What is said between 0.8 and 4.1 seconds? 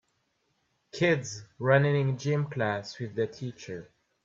Kids running in gym class with their teacher.